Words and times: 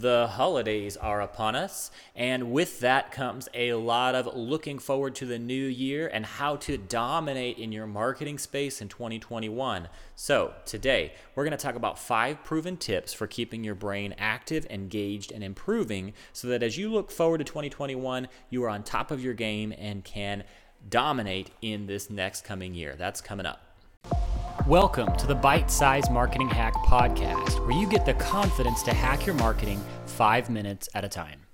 The 0.00 0.28
holidays 0.28 0.96
are 0.96 1.20
upon 1.20 1.54
us, 1.54 1.90
and 2.16 2.52
with 2.52 2.80
that 2.80 3.12
comes 3.12 3.50
a 3.52 3.74
lot 3.74 4.14
of 4.14 4.34
looking 4.34 4.78
forward 4.78 5.14
to 5.16 5.26
the 5.26 5.38
new 5.38 5.66
year 5.66 6.08
and 6.08 6.24
how 6.24 6.56
to 6.56 6.78
dominate 6.78 7.58
in 7.58 7.70
your 7.70 7.86
marketing 7.86 8.38
space 8.38 8.80
in 8.80 8.88
2021. 8.88 9.90
So, 10.16 10.54
today 10.64 11.12
we're 11.34 11.44
going 11.44 11.50
to 11.50 11.62
talk 11.62 11.74
about 11.74 11.98
five 11.98 12.42
proven 12.44 12.78
tips 12.78 13.12
for 13.12 13.26
keeping 13.26 13.62
your 13.62 13.74
brain 13.74 14.14
active, 14.16 14.66
engaged, 14.70 15.32
and 15.32 15.44
improving 15.44 16.14
so 16.32 16.48
that 16.48 16.62
as 16.62 16.78
you 16.78 16.90
look 16.90 17.10
forward 17.10 17.38
to 17.38 17.44
2021, 17.44 18.28
you 18.48 18.64
are 18.64 18.70
on 18.70 18.82
top 18.82 19.10
of 19.10 19.22
your 19.22 19.34
game 19.34 19.74
and 19.76 20.02
can 20.02 20.44
dominate 20.88 21.50
in 21.60 21.84
this 21.84 22.08
next 22.08 22.42
coming 22.42 22.72
year. 22.72 22.94
That's 22.96 23.20
coming 23.20 23.44
up. 23.44 23.60
Welcome 24.66 25.16
to 25.16 25.26
the 25.26 25.34
Bite 25.34 25.70
Size 25.70 26.10
Marketing 26.10 26.48
Hack 26.48 26.74
Podcast, 26.86 27.58
where 27.66 27.76
you 27.76 27.88
get 27.88 28.04
the 28.06 28.14
confidence 28.14 28.82
to 28.84 28.92
hack 28.92 29.26
your 29.26 29.34
marketing 29.34 29.82
five 30.06 30.50
minutes 30.50 30.88
at 30.94 31.04
a 31.04 31.08
time. 31.08 31.49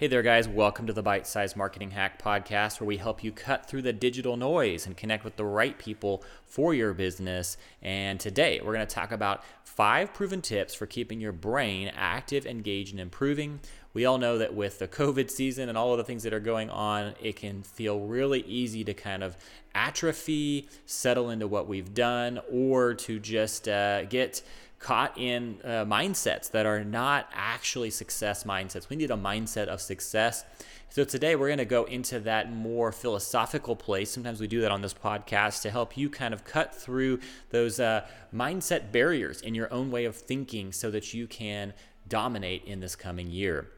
Hey 0.00 0.06
there, 0.06 0.22
guys. 0.22 0.48
Welcome 0.48 0.86
to 0.86 0.94
the 0.94 1.02
Bite 1.02 1.26
Size 1.26 1.54
Marketing 1.54 1.90
Hack 1.90 2.22
Podcast, 2.22 2.80
where 2.80 2.86
we 2.86 2.96
help 2.96 3.22
you 3.22 3.32
cut 3.32 3.66
through 3.66 3.82
the 3.82 3.92
digital 3.92 4.34
noise 4.38 4.86
and 4.86 4.96
connect 4.96 5.24
with 5.24 5.36
the 5.36 5.44
right 5.44 5.78
people 5.78 6.24
for 6.46 6.72
your 6.72 6.94
business. 6.94 7.58
And 7.82 8.18
today, 8.18 8.62
we're 8.64 8.72
going 8.72 8.86
to 8.86 8.94
talk 8.94 9.12
about 9.12 9.44
five 9.62 10.14
proven 10.14 10.40
tips 10.40 10.72
for 10.72 10.86
keeping 10.86 11.20
your 11.20 11.32
brain 11.32 11.92
active, 11.94 12.46
engaged, 12.46 12.92
and 12.92 13.00
improving. 13.00 13.60
We 13.92 14.06
all 14.06 14.16
know 14.16 14.38
that 14.38 14.54
with 14.54 14.78
the 14.78 14.88
COVID 14.88 15.30
season 15.30 15.68
and 15.68 15.76
all 15.76 15.92
of 15.92 15.98
the 15.98 16.04
things 16.04 16.22
that 16.22 16.32
are 16.32 16.40
going 16.40 16.70
on, 16.70 17.12
it 17.20 17.36
can 17.36 17.62
feel 17.62 18.00
really 18.00 18.40
easy 18.44 18.82
to 18.84 18.94
kind 18.94 19.22
of 19.22 19.36
atrophy, 19.74 20.66
settle 20.86 21.28
into 21.28 21.46
what 21.46 21.68
we've 21.68 21.92
done, 21.92 22.40
or 22.50 22.94
to 22.94 23.18
just 23.18 23.68
uh, 23.68 24.04
get 24.04 24.40
caught 24.80 25.16
in 25.18 25.60
uh, 25.62 25.84
mindsets 25.84 26.50
that 26.50 26.66
are 26.66 26.82
not 26.82 27.28
actually 27.32 27.90
success 27.90 28.44
mindsets. 28.44 28.88
We 28.88 28.96
need 28.96 29.10
a 29.10 29.16
mindset 29.16 29.68
of 29.68 29.80
success. 29.80 30.44
So, 30.88 31.04
today 31.04 31.36
we're 31.36 31.48
going 31.48 31.58
to 31.58 31.64
go 31.64 31.84
into 31.84 32.18
that 32.20 32.50
more 32.52 32.90
philosophical 32.90 33.76
place. 33.76 34.10
Sometimes 34.10 34.40
we 34.40 34.48
do 34.48 34.62
that 34.62 34.72
on 34.72 34.82
this 34.82 34.94
podcast 34.94 35.62
to 35.62 35.70
help 35.70 35.96
you 35.96 36.10
kind 36.10 36.34
of 36.34 36.44
cut 36.44 36.74
through 36.74 37.20
those 37.50 37.78
uh, 37.78 38.06
mindset 38.34 38.90
barriers 38.90 39.40
in 39.40 39.54
your 39.54 39.72
own 39.72 39.92
way 39.92 40.04
of 40.04 40.16
thinking 40.16 40.72
so 40.72 40.90
that 40.90 41.14
you 41.14 41.28
can 41.28 41.74
dominate 42.08 42.64
in 42.64 42.80
this 42.80 42.96
coming 42.96 43.30
year. 43.30 43.68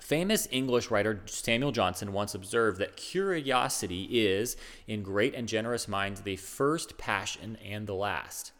Famous 0.00 0.48
English 0.50 0.90
writer 0.90 1.22
Samuel 1.26 1.70
Johnson 1.70 2.12
once 2.12 2.34
observed 2.34 2.78
that 2.80 2.96
curiosity 2.96 4.26
is, 4.26 4.56
in 4.88 5.02
great 5.02 5.34
and 5.34 5.48
generous 5.48 5.86
minds, 5.86 6.22
the 6.22 6.36
first 6.36 6.98
passion 6.98 7.56
and 7.64 7.86
the 7.86 7.94
last. 7.94 8.52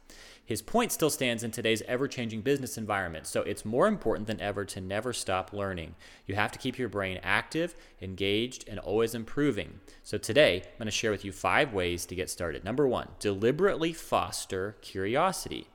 His 0.46 0.60
point 0.60 0.92
still 0.92 1.08
stands 1.08 1.42
in 1.42 1.50
today's 1.50 1.82
ever 1.88 2.06
changing 2.06 2.42
business 2.42 2.76
environment, 2.76 3.26
so 3.26 3.40
it's 3.42 3.64
more 3.64 3.86
important 3.86 4.26
than 4.26 4.40
ever 4.42 4.64
to 4.66 4.80
never 4.80 5.14
stop 5.14 5.54
learning. 5.54 5.94
You 6.26 6.34
have 6.34 6.52
to 6.52 6.58
keep 6.58 6.78
your 6.78 6.90
brain 6.90 7.18
active, 7.22 7.74
engaged, 8.02 8.68
and 8.68 8.78
always 8.78 9.14
improving. 9.14 9.80
So 10.02 10.18
today, 10.18 10.62
I'm 10.64 10.78
going 10.78 10.86
to 10.86 10.90
share 10.90 11.10
with 11.10 11.24
you 11.24 11.32
five 11.32 11.72
ways 11.72 12.04
to 12.06 12.14
get 12.14 12.28
started. 12.28 12.62
Number 12.62 12.86
one, 12.86 13.08
deliberately 13.18 13.94
foster 13.94 14.76
curiosity. 14.82 15.68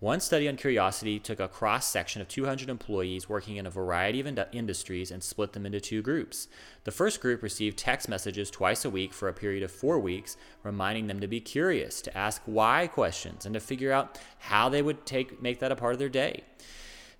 One 0.00 0.20
study 0.20 0.48
on 0.48 0.54
curiosity 0.54 1.18
took 1.18 1.40
a 1.40 1.48
cross 1.48 1.84
section 1.84 2.22
of 2.22 2.28
200 2.28 2.68
employees 2.68 3.28
working 3.28 3.56
in 3.56 3.66
a 3.66 3.70
variety 3.70 4.20
of 4.20 4.28
ind- 4.28 4.46
industries 4.52 5.10
and 5.10 5.24
split 5.24 5.54
them 5.54 5.66
into 5.66 5.80
two 5.80 6.02
groups. 6.02 6.46
The 6.84 6.92
first 6.92 7.20
group 7.20 7.42
received 7.42 7.76
text 7.76 8.08
messages 8.08 8.48
twice 8.48 8.84
a 8.84 8.90
week 8.90 9.12
for 9.12 9.28
a 9.28 9.32
period 9.32 9.64
of 9.64 9.72
four 9.72 9.98
weeks, 9.98 10.36
reminding 10.62 11.08
them 11.08 11.18
to 11.18 11.26
be 11.26 11.40
curious, 11.40 12.00
to 12.02 12.16
ask 12.16 12.40
why 12.46 12.86
questions, 12.86 13.44
and 13.44 13.54
to 13.54 13.60
figure 13.60 13.90
out 13.90 14.20
how 14.38 14.68
they 14.68 14.82
would 14.82 15.04
take, 15.04 15.42
make 15.42 15.58
that 15.58 15.72
a 15.72 15.76
part 15.76 15.94
of 15.94 15.98
their 15.98 16.08
day. 16.08 16.44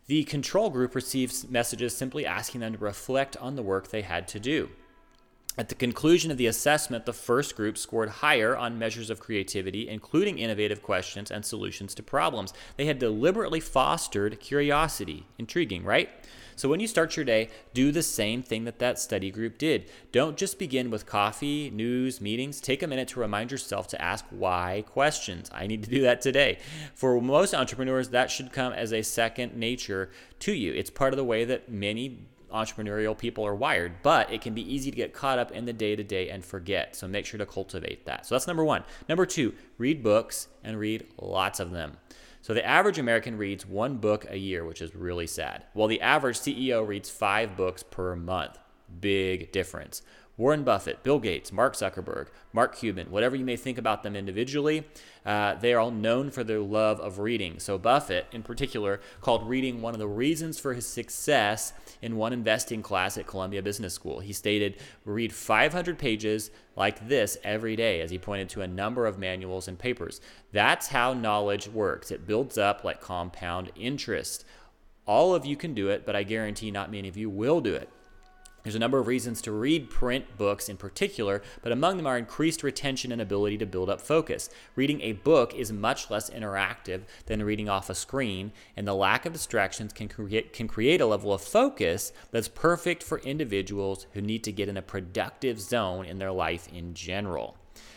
The 0.06 0.22
control 0.22 0.70
group 0.70 0.94
received 0.94 1.50
messages 1.50 1.96
simply 1.96 2.24
asking 2.24 2.60
them 2.60 2.74
to 2.74 2.78
reflect 2.78 3.36
on 3.38 3.56
the 3.56 3.62
work 3.62 3.88
they 3.88 4.02
had 4.02 4.28
to 4.28 4.38
do. 4.38 4.70
At 5.58 5.68
the 5.68 5.74
conclusion 5.74 6.30
of 6.30 6.36
the 6.36 6.46
assessment, 6.46 7.04
the 7.04 7.12
first 7.12 7.56
group 7.56 7.76
scored 7.76 8.08
higher 8.08 8.56
on 8.56 8.78
measures 8.78 9.10
of 9.10 9.19
creativity, 9.19 9.88
including 9.88 10.38
innovative 10.38 10.84
questions 10.84 11.32
and 11.32 11.44
solutions 11.44 11.96
to 11.96 12.02
problems. 12.04 12.54
They 12.76 12.86
had 12.86 13.00
deliberately 13.00 13.58
fostered 13.58 14.38
curiosity. 14.38 15.26
Intriguing, 15.36 15.82
right? 15.82 16.10
So 16.54 16.68
when 16.68 16.78
you 16.78 16.86
start 16.86 17.16
your 17.16 17.24
day, 17.24 17.48
do 17.74 17.91
the 17.91 18.04
same 18.04 18.41
thing 18.41 18.66
that 18.66 18.78
that 18.78 19.00
study 19.00 19.32
group 19.32 19.58
did. 19.58 19.91
Don't 20.12 20.36
just 20.36 20.60
begin 20.60 20.91
with 20.91 21.06
coffee, 21.06 21.70
news, 21.70 22.20
meetings. 22.20 22.60
Take 22.60 22.84
a 22.84 22.86
minute 22.86 23.08
to 23.08 23.20
remind 23.20 23.50
yourself 23.50 23.88
to 23.88 24.00
ask 24.00 24.24
why 24.30 24.84
questions. 24.86 25.50
I 25.52 25.66
need 25.66 25.82
to 25.82 25.91
do 25.91 26.02
that 26.02 26.20
today. 26.20 26.58
For 26.94 27.20
most 27.20 27.52
entrepreneurs, 27.52 28.10
that 28.10 28.30
should 28.30 28.52
come 28.52 28.72
as 28.72 28.92
a 28.92 29.02
second 29.02 29.56
nature 29.56 30.10
to 30.38 30.52
you. 30.52 30.72
It's 30.72 30.91
part 30.91 31.12
of 31.12 31.16
the 31.16 31.24
way 31.24 31.44
that 31.44 31.68
many 31.68 32.18
entrepreneurial 32.53 33.16
people 33.16 33.47
are 33.47 33.54
wired, 33.54 34.03
but 34.03 34.32
it 34.32 34.41
can 34.41 34.54
be 34.54 34.75
easy 34.75 34.91
to 34.91 34.97
get 34.97 35.12
caught 35.12 35.38
up 35.38 35.50
in 35.50 35.64
the 35.64 35.72
day 35.72 35.97
to 35.97 36.04
day 36.04 36.31
and 36.31 36.44
forget. 36.44 36.97
So 36.97 37.09
make 37.09 37.26
sure 37.26 37.38
to 37.38 37.47
cultivate 37.47 38.06
that. 38.06 38.26
So 38.26 38.34
that's 38.34 38.47
number 38.47 38.64
one. 38.64 38.84
Number 39.09 39.26
two, 39.26 39.54
read 39.78 40.03
books 40.03 40.48
and 40.64 40.78
read 40.78 41.06
lots 41.20 41.60
of 41.60 41.70
them. 41.70 41.98
So 42.42 42.54
the 42.54 42.64
average 42.64 42.98
American 42.98 43.36
reads 43.36 43.66
one 43.66 43.97
book 43.97 44.26
a 44.31 44.36
year, 44.38 44.64
which 44.64 44.81
is 44.81 44.94
really 44.94 45.26
sad, 45.26 45.66
while 45.75 45.88
the 45.88 46.00
average 46.00 46.38
CEO 46.38 46.86
reads 46.86 47.10
five 47.10 47.56
books 47.56 47.82
per 47.82 48.16
month. 48.16 48.59
Big 49.00 49.53
difference. 49.53 50.03
Warren 50.38 50.62
Buffett, 50.62 51.03
Bill 51.03 51.19
Gates, 51.19 51.50
Mark 51.50 51.75
Zuckerberg, 51.75 52.28
Mark 52.53 52.76
Cuban, 52.76 53.10
whatever 53.10 53.34
you 53.34 53.44
may 53.44 53.56
think 53.56 53.76
about 53.76 54.04
them 54.04 54.15
individually, 54.15 54.84
uh, 55.26 55.54
they 55.54 55.75
are 55.75 55.81
all 55.81 55.91
known 55.91 56.31
for 56.31 56.44
their 56.44 56.60
love 56.60 57.00
of 57.00 57.19
reading. 57.19 57.59
So, 57.59 57.76
Buffett, 57.76 58.26
in 58.31 58.44
particular, 58.44 59.00
called 59.21 59.48
reading 59.48 59.82
one 59.82 59.94
of 59.94 59.98
the 59.98 60.06
reasons 60.06 60.60
for 60.60 60.75
his 60.75 60.87
success 60.87 61.72
in 62.00 62.16
one 62.16 62.32
investing 62.32 62.82
class 62.82 63.19
at 63.19 63.27
Columbia 63.27 63.62
Business 63.62 63.94
School. 63.94 64.21
He 64.21 64.32
stated, 64.32 64.77
Read 65.04 65.32
500 65.32 65.98
pages 65.98 66.53
like 66.77 67.09
this 67.09 67.37
every 67.43 67.75
day, 67.75 68.00
as 68.00 68.12
he 68.12 68.19
pointed 68.19 68.48
to 68.50 68.62
a 68.62 68.69
number 68.69 69.06
of 69.06 69.19
manuals 69.19 69.66
and 69.66 69.77
papers. 69.77 70.21
That's 70.53 70.87
how 70.87 71.15
knowledge 71.15 71.66
works, 71.66 72.12
it 72.12 72.28
builds 72.28 72.56
up 72.56 72.84
like 72.84 73.00
compound 73.00 73.72
interest. 73.75 74.44
All 75.04 75.34
of 75.34 75.44
you 75.44 75.56
can 75.56 75.75
do 75.75 75.88
it, 75.88 76.06
but 76.06 76.15
I 76.15 76.22
guarantee 76.22 76.71
not 76.71 76.93
many 76.93 77.09
of 77.09 77.16
you 77.16 77.28
will 77.28 77.60
do 77.60 77.75
it. 77.75 77.88
There's 78.68 78.74
a 78.74 78.80
number 78.80 78.98
of 78.98 79.06
reasons 79.06 79.40
to 79.40 79.52
read 79.52 79.88
print 79.88 80.36
books 80.36 80.68
in 80.68 80.76
particular, 80.76 81.40
but 81.62 81.72
among 81.72 81.96
them 81.96 82.06
are 82.06 82.18
increased 82.18 82.62
retention 82.62 83.10
and 83.10 83.18
ability 83.18 83.56
to 83.56 83.64
build 83.64 83.88
up 83.88 83.98
focus. 83.98 84.50
Reading 84.76 85.00
a 85.00 85.12
book 85.12 85.54
is 85.54 85.72
much 85.72 86.10
less 86.10 86.28
interactive 86.28 87.04
than 87.24 87.42
reading 87.42 87.70
off 87.70 87.88
a 87.88 87.94
screen, 87.94 88.52
and 88.76 88.86
the 88.86 88.94
lack 88.94 89.24
of 89.24 89.32
distractions 89.32 89.94
can 89.94 90.06
create, 90.06 90.52
can 90.52 90.68
create 90.68 91.00
a 91.00 91.06
level 91.06 91.32
of 91.32 91.40
focus 91.40 92.12
that's 92.30 92.46
perfect 92.46 93.02
for 93.02 93.20
individuals 93.20 94.06
who 94.12 94.20
need 94.20 94.44
to 94.44 94.52
get 94.52 94.68
in 94.68 94.76
a 94.76 94.82
productive 94.82 95.58
zone 95.58 96.04
in 96.04 96.18
their 96.18 96.32
life 96.32 96.68
in 96.70 96.92
general. 96.92 97.56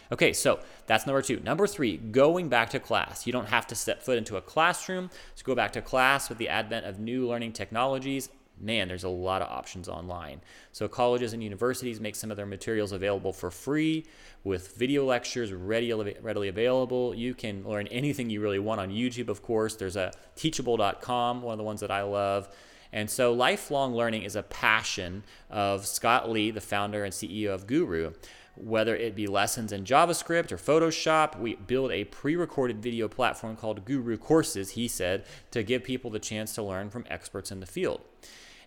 Okay, 0.09 0.31
so 0.31 0.61
that's 0.87 1.05
number 1.05 1.21
two. 1.21 1.41
Number 1.41 1.67
three, 1.67 1.97
going 1.97 2.47
back 2.47 2.69
to 2.69 2.79
class. 2.79 3.27
You 3.27 3.33
don't 3.33 3.49
have 3.49 3.67
to 3.67 3.75
step 3.75 4.01
foot 4.01 4.17
into 4.17 4.37
a 4.37 4.41
classroom. 4.41 5.09
So 5.35 5.43
go 5.43 5.53
back 5.53 5.73
to 5.73 5.81
class 5.81 6.29
with 6.29 6.37
the 6.37 6.47
advent 6.47 6.85
of 6.85 6.97
new 6.97 7.27
learning 7.27 7.51
technologies 7.51 8.29
man, 8.61 8.87
there's 8.87 9.03
a 9.03 9.09
lot 9.09 9.41
of 9.41 9.49
options 9.49 9.89
online. 9.89 10.41
So, 10.71 10.87
colleges 10.87 11.33
and 11.33 11.43
universities 11.43 11.99
make 11.99 12.15
some 12.15 12.31
of 12.31 12.37
their 12.37 12.45
materials 12.45 12.91
available 12.91 13.33
for 13.33 13.51
free 13.51 14.05
with 14.43 14.75
video 14.75 15.05
lectures 15.05 15.53
readily 15.53 16.47
available. 16.47 17.13
You 17.15 17.33
can 17.33 17.63
learn 17.63 17.87
anything 17.87 18.29
you 18.29 18.41
really 18.41 18.59
want 18.59 18.81
on 18.81 18.89
YouTube, 18.89 19.29
of 19.29 19.41
course. 19.41 19.75
There's 19.75 19.95
a 19.95 20.11
teachable.com, 20.35 21.41
one 21.41 21.53
of 21.53 21.57
the 21.57 21.63
ones 21.63 21.81
that 21.81 21.91
I 21.91 22.03
love. 22.03 22.49
And 22.93 23.09
so, 23.09 23.33
lifelong 23.33 23.95
learning 23.95 24.23
is 24.23 24.35
a 24.35 24.43
passion 24.43 25.23
of 25.49 25.85
Scott 25.85 26.29
Lee, 26.29 26.51
the 26.51 26.61
founder 26.61 27.03
and 27.03 27.13
CEO 27.13 27.53
of 27.53 27.67
Guru. 27.67 28.13
Whether 28.57 28.95
it 28.97 29.15
be 29.15 29.27
lessons 29.27 29.71
in 29.71 29.85
JavaScript 29.85 30.51
or 30.51 30.57
Photoshop, 30.57 31.39
we 31.39 31.55
build 31.55 31.91
a 31.91 32.03
pre 32.03 32.35
recorded 32.35 32.83
video 32.83 33.07
platform 33.07 33.55
called 33.55 33.85
Guru 33.85 34.17
Courses, 34.17 34.71
he 34.71 34.89
said, 34.89 35.25
to 35.51 35.63
give 35.63 35.85
people 35.85 36.11
the 36.11 36.19
chance 36.19 36.53
to 36.55 36.63
learn 36.63 36.89
from 36.89 37.05
experts 37.09 37.51
in 37.51 37.61
the 37.61 37.65
field. 37.65 38.01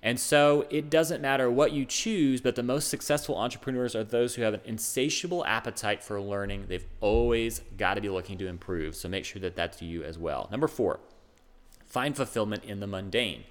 And 0.04 0.20
so 0.20 0.66
it 0.68 0.90
doesn't 0.90 1.22
matter 1.22 1.50
what 1.50 1.72
you 1.72 1.86
choose, 1.86 2.42
but 2.42 2.56
the 2.56 2.62
most 2.62 2.88
successful 2.88 3.38
entrepreneurs 3.38 3.96
are 3.96 4.04
those 4.04 4.34
who 4.34 4.42
have 4.42 4.52
an 4.52 4.60
insatiable 4.66 5.46
appetite 5.46 6.04
for 6.04 6.20
learning. 6.20 6.66
They've 6.68 6.86
always 7.00 7.62
got 7.78 7.94
to 7.94 8.02
be 8.02 8.10
looking 8.10 8.36
to 8.36 8.46
improve. 8.46 8.94
So 8.96 9.08
make 9.08 9.24
sure 9.24 9.40
that 9.40 9.56
that's 9.56 9.80
you 9.80 10.04
as 10.04 10.18
well. 10.18 10.46
Number 10.50 10.68
four, 10.68 11.00
find 11.86 12.14
fulfillment 12.14 12.64
in 12.64 12.80
the 12.80 12.86
mundane. 12.86 13.44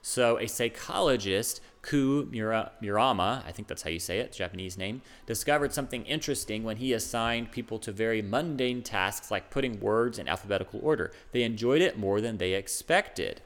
So 0.00 0.38
a 0.38 0.46
psychologist, 0.46 1.60
Ku 1.82 2.26
Murama, 2.26 3.44
I 3.44 3.50
think 3.50 3.66
that's 3.66 3.82
how 3.82 3.90
you 3.90 3.98
say 3.98 4.20
it, 4.20 4.32
Japanese 4.32 4.78
name, 4.78 5.02
discovered 5.26 5.72
something 5.72 6.04
interesting 6.06 6.62
when 6.62 6.76
he 6.76 6.92
assigned 6.92 7.50
people 7.50 7.80
to 7.80 7.90
very 7.90 8.22
mundane 8.22 8.82
tasks 8.82 9.32
like 9.32 9.50
putting 9.50 9.80
words 9.80 10.20
in 10.20 10.28
alphabetical 10.28 10.78
order. 10.84 11.10
They 11.32 11.42
enjoyed 11.42 11.82
it 11.82 11.98
more 11.98 12.20
than 12.20 12.38
they 12.38 12.52
expected. 12.52 13.40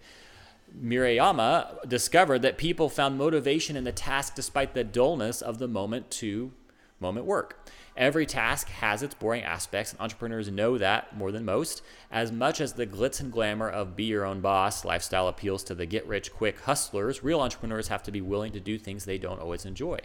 Murayama 0.79 1.89
discovered 1.89 2.41
that 2.43 2.59
people 2.59 2.89
found 2.89 3.19
motivation 3.19 3.77
in 3.77 3.85
the 3.85 3.93
task 3.93 4.35
despite 4.35 4.75
the 4.75 4.85
dullness 4.85 5.43
of 5.43 5.59
the 5.59 5.69
moment 5.69 6.11
to 6.13 6.53
moment 7.01 7.27
work. 7.27 7.69
Every 7.97 8.25
task 8.25 8.69
has 8.69 9.03
its 9.03 9.15
boring 9.15 9.43
aspects, 9.43 9.93
and 9.93 10.01
entrepreneurs 10.01 10.51
know 10.51 10.79
that 10.79 11.17
more 11.17 11.33
than 11.33 11.45
most. 11.45 11.83
As 12.11 12.31
much 12.31 12.61
as 12.61 12.73
the 12.73 12.87
glitz 12.87 13.21
and 13.21 13.33
glamour 13.33 13.69
of 13.69 13.97
be 13.97 14.05
your 14.05 14.25
own 14.25 14.41
boss 14.41 14.85
lifestyle 14.85 15.29
appeals 15.29 15.65
to 15.65 15.75
the 15.75 15.87
get 15.87 16.07
rich 16.07 16.33
quick 16.33 16.61
hustlers, 16.61 17.23
real 17.25 17.41
entrepreneurs 17.41 17.89
have 17.89 18.03
to 18.05 18.13
be 18.13 18.21
willing 18.21 18.53
to 18.53 18.61
do 18.61 18.79
things 18.79 19.05
they 19.05 19.19
don't 19.19 19.41
always 19.41 19.65
enjoy. 19.67 19.99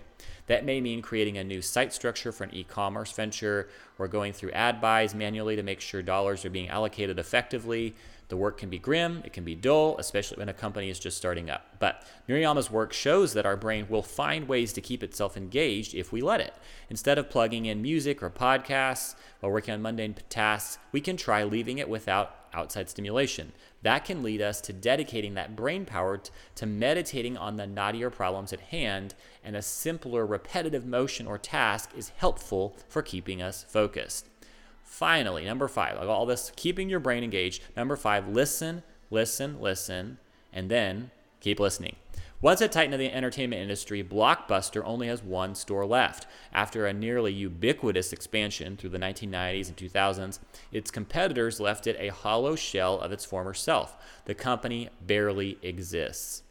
That 0.48 0.66
may 0.66 0.82
mean 0.82 1.02
creating 1.02 1.38
a 1.38 1.44
new 1.44 1.62
site 1.62 1.94
structure 1.94 2.32
for 2.32 2.44
an 2.44 2.54
e 2.54 2.64
commerce 2.64 3.12
venture 3.12 3.70
or 3.98 4.08
going 4.08 4.34
through 4.34 4.52
ad 4.52 4.82
buys 4.82 5.16
manually 5.16 5.56
to 5.56 5.64
make 5.64 5.82
sure 5.82 6.02
dollars 6.02 6.44
are 6.46 6.50
being 6.50 6.70
allocated 6.70 7.20
effectively. 7.20 7.96
The 8.28 8.38
work 8.38 8.58
can 8.58 8.70
be 8.70 8.80
grim, 8.80 9.22
it 9.24 9.34
can 9.34 9.44
be 9.44 9.54
dull, 9.56 9.98
especially 10.00 10.38
when 10.38 10.50
a 10.50 10.54
company 10.54 10.90
is 10.90 11.00
just 11.00 11.18
starting 11.18 11.50
up. 11.50 11.75
But 11.80 12.04
Murayama's 12.28 12.72
work 12.72 12.94
shows 12.94 13.34
that 13.34 13.46
our 13.46 13.58
brain 13.58 13.88
will 13.90 14.02
find 14.02 14.48
ways 14.48 14.74
to 14.74 14.82
keep 14.82 15.04
itself 15.04 15.38
engaged 15.38 15.94
if 15.94 16.12
we 16.12 16.22
let 16.22 16.42
it. 16.42 16.54
Instead 16.90 17.18
of 17.18 17.30
plugging 17.30 17.66
in 17.66 17.82
music 17.82 18.24
or 18.24 18.30
podcasts 18.30 19.16
while 19.40 19.52
working 19.52 19.74
on 19.74 19.82
mundane 19.82 20.16
tasks, 20.30 20.78
we 20.92 21.02
can 21.02 21.18
try 21.18 21.44
leaving 21.44 21.78
it 21.78 21.90
without 21.90 22.36
outside 22.54 22.90
stimulation. 22.90 23.52
That 23.84 24.06
can 24.06 24.24
lead 24.24 24.42
us 24.42 24.62
to 24.62 24.74
dedicating 24.74 25.34
that 25.36 25.56
brain 25.56 25.86
power 25.86 26.18
t- 26.18 26.32
to 26.56 26.66
meditating 26.66 27.38
on 27.38 27.58
the 27.58 27.66
knottier 27.66 28.12
problems 28.12 28.54
at 28.54 28.60
hand, 28.62 29.14
and 29.44 29.56
a 29.56 29.62
simpler 29.62 30.26
repetitive 30.26 30.86
motion 30.86 31.28
or 31.28 31.38
task 31.38 31.92
is 31.96 32.10
helpful 32.16 32.76
for 32.88 33.02
keeping 33.02 33.42
us 33.42 33.66
focused. 33.68 34.28
Finally, 34.84 35.46
number 35.46 35.68
five, 35.68 35.98
like 35.98 36.08
all 36.08 36.26
this, 36.26 36.52
keeping 36.56 36.90
your 36.90 37.00
brain 37.00 37.24
engaged. 37.24 37.62
Number 37.76 37.96
five, 37.96 38.30
listen, 38.30 38.84
listen, 39.12 39.60
listen, 39.60 40.18
and 40.54 40.72
then 40.72 41.12
keep 41.40 41.60
listening. 41.60 41.96
Once 42.42 42.62
a 42.62 42.68
titan 42.68 42.94
of 42.94 43.00
the 43.00 43.12
entertainment 43.12 43.62
industry, 43.62 44.04
Blockbuster 44.04 44.84
only 44.86 45.08
has 45.08 45.24
one 45.24 45.56
store 45.56 45.86
left. 45.86 46.28
After 46.54 46.86
a 46.86 46.94
nearly 46.94 47.34
ubiquitous 47.34 48.14
expansion 48.14 48.78
through 48.78 48.92
the 48.92 49.00
1990s 49.00 49.68
and 49.68 49.78
2000s, 49.78 50.40
its 50.72 50.92
competitors 50.92 51.60
left 51.60 51.88
it 51.88 51.96
a 52.00 52.10
hollow 52.10 52.56
shell 52.56 53.00
of 53.00 53.12
its 53.12 53.26
former 53.26 53.54
self. 53.54 53.98
The 54.26 54.36
company 54.36 54.90
barely 55.02 55.58
exists. 55.62 56.44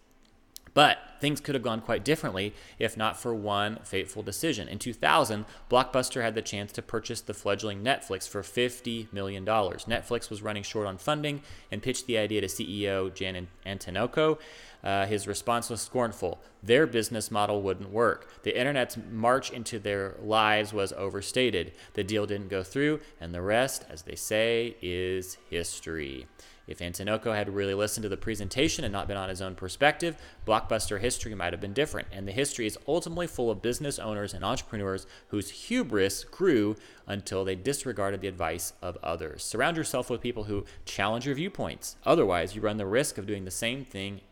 But 0.75 0.99
things 1.21 1.41
could 1.41 1.55
have 1.55 1.63
gone 1.63 1.81
quite 1.81 2.05
differently 2.05 2.53
if 2.81 2.97
not 2.97 3.17
for 3.17 3.33
one 3.33 3.79
fateful 3.85 4.25
decision. 4.25 4.67
In 4.67 4.81
2000, 4.81 5.47
Blockbuster 5.71 6.21
had 6.21 6.35
the 6.35 6.43
chance 6.43 6.73
to 6.73 6.83
purchase 6.83 7.21
the 7.21 7.33
fledgling 7.33 7.83
Netflix 7.83 8.29
for 8.29 8.43
$50 8.43 9.13
million. 9.13 9.47
Netflix 9.47 10.29
was 10.29 10.43
running 10.43 10.65
short 10.65 10.89
on 10.89 10.99
funding 10.99 11.43
and 11.71 11.81
pitched 11.83 12.07
the 12.07 12.19
idea 12.19 12.41
to 12.41 12.49
CEO 12.49 13.15
Jan 13.15 13.47
Antinoco. 13.65 14.39
Uh, 14.85 15.07
his 15.07 15.27
response 15.27 15.71
was 15.71 15.81
scornful. 15.81 16.39
Their 16.63 16.87
business 16.87 17.31
model 17.31 17.63
wouldn't 17.63 17.91
work. 17.91 18.29
The 18.43 18.57
internet's 18.57 18.99
march 19.11 19.51
into 19.51 19.79
their 19.79 20.15
lives 20.23 20.75
was 20.75 20.93
overstated. 20.93 21.73
The 21.95 22.05
deal 22.05 22.27
didn't 22.27 22.49
go 22.49 22.63
through, 22.63 23.01
and 23.21 23.35
the 23.35 23.43
rest, 23.43 23.87
as 23.89 24.03
they 24.03 24.15
say, 24.15 24.77
is 24.83 25.39
history. 25.49 26.27
If 26.67 26.79
Antinoco 26.79 27.35
had 27.35 27.55
really 27.55 27.75
listened 27.75 28.05
to 28.05 28.09
the 28.09 28.17
presentation 28.17 28.85
and 28.85 28.93
not 28.93 29.07
been 29.07 29.17
on 29.17 29.29
his 29.29 29.43
own 29.43 29.55
perspective, 29.55 30.17
blockbuster 30.47 30.99
history 30.99 31.35
might 31.35 31.53
have 31.53 31.61
been 31.61 31.75
different. 31.75 32.09
And 32.11 32.27
the 32.27 32.33
history 32.33 32.67
is 32.67 32.79
ultimately 32.89 33.27
full 33.27 33.51
of 33.51 33.61
business 33.61 33.99
owners 33.99 34.33
and 34.33 34.45
entrepreneurs 34.45 35.07
whose 35.29 35.51
hubris 35.51 36.25
grew 36.25 36.77
until 37.07 37.45
they 37.45 37.55
disregarded 37.55 38.23
the 38.23 38.29
advice 38.29 38.73
of 38.81 38.97
others. 39.03 39.45
Surround 39.45 39.77
yourself 39.77 40.09
with 40.09 40.23
people 40.23 40.45
who 40.45 40.65
challenge 40.87 41.27
your 41.27 41.35
viewpoints. 41.35 41.97
Otherwise, 42.07 42.55
you 42.55 42.63
run 42.63 42.79
the 42.79 42.87
risk 42.87 43.19
of 43.19 43.27
doing 43.27 43.45
the 43.45 43.51
same 43.51 43.85
thing 43.85 44.23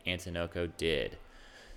Did. 0.77 1.19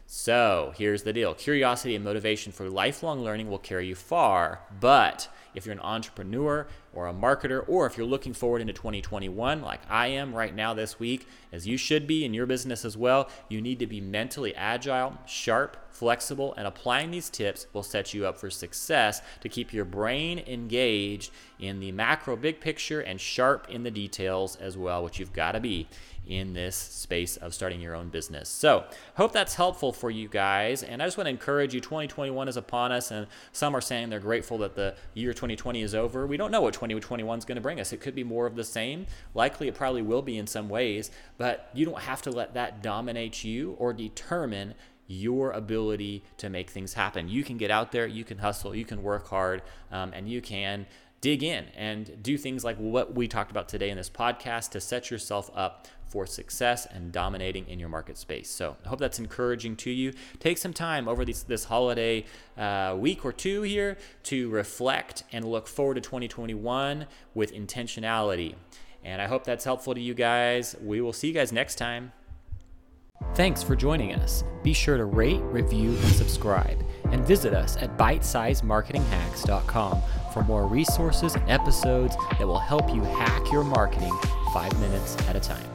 So 0.08 0.74
here's 0.78 1.04
the 1.04 1.14
deal 1.14 1.34
curiosity 1.34 1.96
and 1.96 2.06
motivation 2.06 2.52
for 2.52 2.70
lifelong 2.70 3.24
learning 3.24 3.50
will 3.50 3.58
carry 3.58 3.88
you 3.88 3.96
far, 3.96 4.60
but 4.80 5.28
if 5.56 5.66
you're 5.66 5.74
an 5.74 5.80
entrepreneur 5.80 6.68
or 6.96 7.08
a 7.08 7.14
marketer, 7.14 7.64
or 7.68 7.86
if 7.86 7.98
you're 7.98 8.08
looking 8.08 8.34
forward 8.34 8.62
into 8.62 8.74
2021, 8.74 9.62
like 9.62 9.82
I 9.90 10.08
am 10.08 10.34
right 10.34 10.56
now 10.56 10.74
this 10.74 11.00
week, 11.00 11.28
as 11.52 11.68
you 11.68 11.78
should 11.78 12.08
be 12.08 12.26
in 12.26 12.34
your 12.34 12.46
business 12.46 12.86
as 12.86 12.98
well, 12.98 13.30
you 13.50 13.62
need 13.62 13.80
to 13.80 13.88
be 13.88 14.02
mentally 14.02 14.56
agile, 14.56 15.18
sharp, 15.28 15.78
flexible, 15.96 16.54
and 16.58 16.68
applying 16.68 17.12
these 17.12 17.30
tips 17.30 17.68
will 17.74 17.84
set 17.84 18.14
you 18.14 18.26
up 18.26 18.38
for 18.38 18.50
success 18.50 19.22
to 19.42 19.50
keep 19.50 19.74
your 19.74 19.86
brain 19.86 20.44
engaged 20.48 21.32
in 21.60 21.80
the 21.80 21.92
macro 21.92 22.36
big 22.36 22.60
picture 22.60 23.00
and 23.00 23.20
sharp 23.22 23.68
in 23.70 23.84
the 23.84 23.92
details 23.92 24.56
as 24.58 24.78
well, 24.78 25.04
which 25.04 25.20
you've 25.20 25.34
got 25.34 25.54
to 25.54 25.60
be 25.60 25.88
in 26.28 26.54
this 26.54 26.76
space 26.76 27.38
of 27.38 27.54
starting 27.54 27.80
your 27.80 27.96
own 27.96 28.10
business. 28.10 28.50
So, 28.50 28.86
hope 29.16 29.32
that's 29.32 29.56
helpful 29.56 29.94
for 29.94 30.10
you 30.10 30.28
guys. 30.28 30.84
And 30.84 31.02
I 31.02 31.06
just 31.06 31.18
want 31.18 31.28
to 31.28 31.32
encourage 31.32 31.74
you 31.74 31.82
2021 31.82 32.48
is 32.48 32.58
upon 32.58 32.92
us, 32.92 33.12
and 33.12 33.28
some 33.52 33.76
are 33.76 33.82
saying 33.82 34.10
they're 34.10 34.20
grateful 34.20 34.58
that 34.60 34.76
the 34.76 34.96
year 35.14 35.34
2020 35.34 35.82
is 35.82 35.96
over. 35.96 36.26
We 36.26 36.38
don't 36.38 36.52
know 36.52 36.62
what 36.62 36.74
2021 36.90 37.40
is 37.40 37.46
going 37.46 37.56
to 37.56 37.62
bring 37.62 37.80
us. 37.80 37.94
It 37.94 38.02
could 38.02 38.16
be 38.16 38.24
more 38.24 38.46
of 38.46 38.56
the 38.56 38.64
same. 38.64 39.08
Likely, 39.34 39.68
it 39.68 39.76
probably 39.76 40.02
will 40.02 40.22
be 40.22 40.38
in 40.38 40.48
some 40.48 40.70
ways, 40.70 41.12
but 41.38 41.70
you 41.74 41.86
don't 41.86 42.02
have 42.02 42.22
to 42.24 42.32
let 42.32 42.54
that 42.54 42.82
dominate 42.82 43.44
you 43.44 43.76
or 43.80 43.94
determine 43.94 44.76
your 45.08 45.52
ability 45.52 46.24
to 46.38 46.50
make 46.50 46.70
things 46.70 46.94
happen. 46.94 47.30
You 47.30 47.44
can 47.44 47.58
get 47.58 47.70
out 47.70 47.92
there, 47.92 48.08
you 48.08 48.24
can 48.24 48.40
hustle, 48.40 48.76
you 48.76 48.86
can 48.86 49.04
work 49.04 49.28
hard, 49.28 49.62
um, 49.92 50.12
and 50.14 50.28
you 50.28 50.42
can 50.42 50.88
dig 51.26 51.42
in 51.42 51.66
and 51.76 52.22
do 52.22 52.38
things 52.38 52.64
like 52.64 52.78
what 52.78 53.16
we 53.16 53.28
talked 53.28 53.50
about 53.50 53.68
today 53.68 53.90
in 53.90 53.98
this 53.98 54.12
podcast 54.12 54.70
to 54.70 54.80
set 54.80 55.10
yourself 55.10 55.50
up 55.56 55.88
for 56.06 56.28
success 56.28 56.86
and 56.86 57.12
dominating 57.12 57.68
in 57.68 57.80
your 57.80 57.90
market 57.90 58.16
space. 58.16 58.48
So 58.48 58.78
I 58.86 58.90
hope 58.90 59.00
that's 59.00 59.18
encouraging 59.18 59.76
to 59.78 59.90
you. 59.90 60.14
Take 60.38 60.60
some 60.60 60.72
time 60.72 61.08
over 61.08 61.26
this 61.26 61.64
holiday 61.64 62.26
uh, 62.60 62.96
week 63.00 63.26
or 63.26 63.34
two 63.34 63.64
here 63.64 63.98
to 64.26 64.52
reflect 64.52 65.24
and 65.32 65.46
look 65.46 65.68
forward 65.68 65.96
to 65.96 66.02
2021 66.02 67.08
with 67.34 67.52
intentionality. 67.52 68.54
And 69.04 69.20
I 69.20 69.26
hope 69.26 69.46
that's 69.46 69.66
helpful 69.66 69.96
to 69.96 70.02
you 70.02 70.14
guys. 70.14 70.76
We 70.80 71.02
will 71.02 71.12
see 71.12 71.30
you 71.30 71.34
guys 71.34 71.52
next 71.52 71.80
time. 71.80 72.12
Thanks 73.34 73.64
for 73.64 73.76
joining 73.76 74.14
us. 74.14 74.44
Be 74.62 74.74
sure 74.74 74.98
to 74.98 75.06
rate, 75.06 75.42
review, 75.42 75.90
and 75.90 76.14
subscribe. 76.14 76.86
And 77.06 77.26
visit 77.26 77.56
us 77.56 77.78
at 77.78 77.98
bitesizemarketinghacks.com 77.98 80.04
for 80.36 80.44
more 80.44 80.68
resources 80.68 81.34
and 81.34 81.50
episodes 81.50 82.18
that 82.38 82.46
will 82.46 82.60
help 82.60 82.94
you 82.94 83.02
hack 83.02 83.50
your 83.54 83.64
marketing 83.64 84.12
five 84.54 84.78
minutes 84.82 85.16
at 85.30 85.36
a 85.38 85.40
time. 85.40 85.75